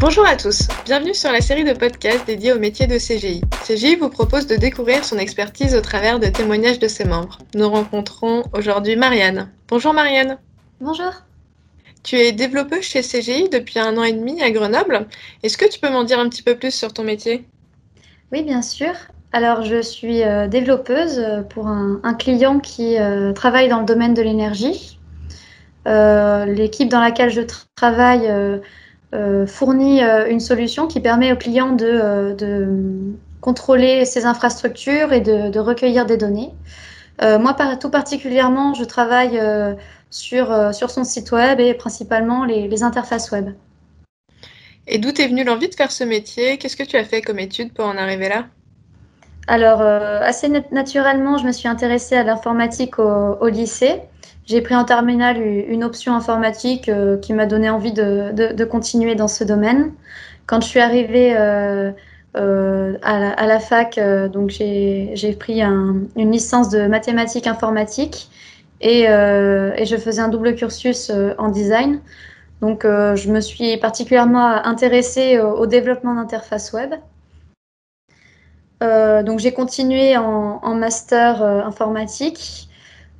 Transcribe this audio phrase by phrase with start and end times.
[0.00, 3.42] Bonjour à tous, bienvenue sur la série de podcasts dédiée au métier de CGI.
[3.66, 7.36] CGI vous propose de découvrir son expertise au travers de témoignages de ses membres.
[7.54, 9.50] Nous rencontrons aujourd'hui Marianne.
[9.68, 10.38] Bonjour Marianne.
[10.80, 11.12] Bonjour.
[12.02, 15.06] Tu es développeuse chez CGI depuis un an et demi à Grenoble.
[15.42, 17.44] Est-ce que tu peux m'en dire un petit peu plus sur ton métier?
[18.32, 18.94] Oui, bien sûr.
[19.32, 24.22] Alors, je suis euh, développeuse pour un, client qui euh, travaille dans le domaine de
[24.22, 24.98] l'énergie.
[25.86, 27.40] Euh, l'équipe dans laquelle je
[27.74, 28.58] travaille euh,
[29.46, 35.58] fournit euh, une solution qui permet aux clients de, euh, contrôler ses infrastructures et de,
[35.58, 36.52] recueillir des données.
[37.20, 39.40] moi, tout particulièrement, je travaille
[40.10, 43.50] sur, sur son site web et principalement les, interfaces web.
[44.86, 46.58] Et d'où t'es venue l'envie de faire ce métier?
[46.58, 48.46] Qu'est-ce que tu as fait comme étude pour en arriver là?
[49.50, 54.00] Alors, assez naturellement, je me suis intéressée à l'informatique au, lycée.
[54.46, 59.26] J'ai pris en terminale une option informatique euh, qui m'a donné envie de, continuer dans
[59.26, 59.92] ce domaine.
[60.46, 61.90] Quand je suis arrivée euh,
[62.36, 63.98] euh, à, la, fac,
[64.32, 68.28] donc j'ai pris une licence de mathématiques informatiques
[68.80, 72.00] et, je faisais un double cursus en design.
[72.60, 76.94] Donc je me suis particulièrement intéressée au, développement d'interfaces web.
[78.80, 82.70] Donc j'ai continué en master informatique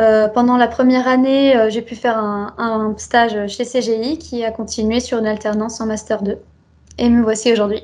[0.00, 4.50] euh, pendant la première année, euh, j'ai pu faire un, stage chez CGI qui a
[4.50, 6.38] continué sur une alternance en Master 2.
[6.98, 7.82] Et me voici aujourd'hui.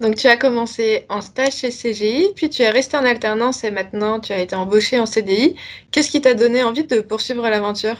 [0.00, 3.70] Donc tu as commencé en stage chez CGI, puis tu es resté en alternance et
[3.70, 5.56] maintenant tu as été embauché en CDI.
[5.90, 7.96] Qu'est-ce qui t'a donné envie de poursuivre l'aventure?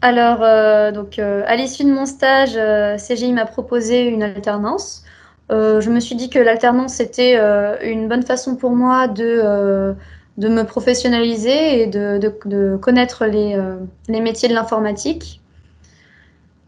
[0.00, 2.54] Alors, euh, donc, à l'issue de mon stage,
[2.96, 5.04] CGI m'a proposé une alternance.
[5.50, 7.38] Je me suis dit que l'alternance était
[7.82, 9.94] une bonne façon pour moi de
[10.38, 13.76] de me professionnaliser et de, connaître euh,
[14.08, 15.40] les, métiers de l'informatique.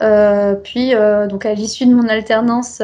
[0.03, 2.83] Euh, puis, euh, donc à l'issue de mon alternance,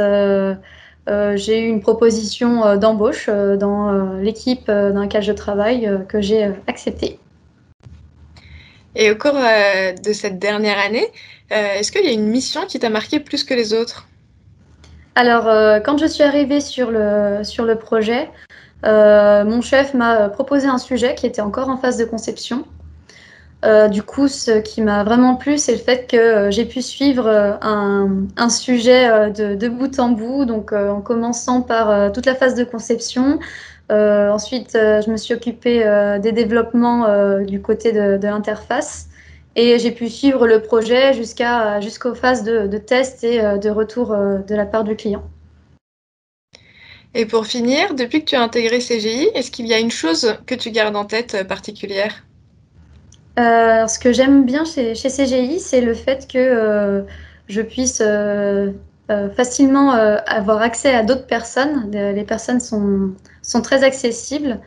[1.07, 7.19] j'ai eu une proposition d'embauche dans l'équipe dans laquelle je travaille que j'ai acceptée.
[8.95, 11.07] Et au cours de cette dernière année,
[11.51, 14.09] est-ce qu'il y a une mission qui t'a marqué plus que les autres?
[15.17, 15.47] Alors,
[15.83, 18.29] quand je suis arrivée sur le, sur le projet,
[18.85, 22.65] euh, mon chef m'a proposé un sujet qui était encore en phase de conception.
[23.65, 26.83] Euh, du coup, ce qui m'a vraiment plu, c'est le fait que euh, j'ai pu
[26.83, 32.65] suivre un, sujet de, bout en bout, donc en commençant par toute la phase de
[32.65, 33.39] conception.
[33.91, 35.85] ensuite, je me suis occupée
[36.21, 39.09] des développements du côté de, l'interface
[39.57, 44.09] et j'ai pu suivre le projet jusqu'à jusqu'aux phases de, de test et de retour
[44.17, 45.25] de la part du client.
[47.19, 50.37] Et pour finir, depuis que tu as intégré CGI, est-ce qu'il y a une chose
[50.45, 52.27] que tu gardes en tête euh, particulière?
[53.39, 57.03] Euh, Ce que j'aime bien chez, CGI, c'est le fait que euh,
[57.49, 58.03] je puisse
[59.35, 61.91] facilement avoir accès à d'autres personnes.
[61.91, 64.59] Les personnes sont, sont très accessibles.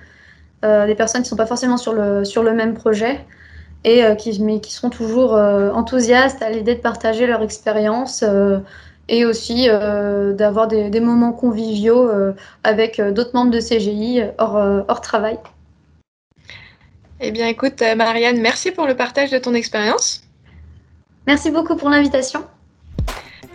[0.63, 3.19] les personnes qui ne sont pas forcément sur le, sur le même projet
[3.83, 8.23] et qui, mais qui seront toujours enthousiastes à l'idée de partager leur expérience
[9.09, 14.83] et aussi euh, d'avoir des, moments conviviaux euh, avec euh, d'autres membres de CGI hors,
[14.87, 15.37] hors travail.
[17.19, 20.21] Eh bien écoute Marianne, merci pour le partage de ton expérience.
[21.27, 22.45] Merci beaucoup pour l'invitation.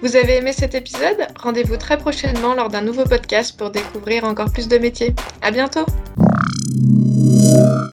[0.03, 1.27] Vous avez aimé cet épisode?
[1.41, 5.15] Rendez-vous très prochainement lors d'un nouveau podcast pour découvrir encore plus de métiers.
[5.41, 5.87] À bientôt